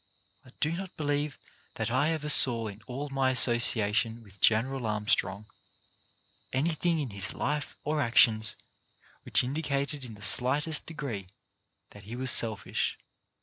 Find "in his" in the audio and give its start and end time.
6.99-7.35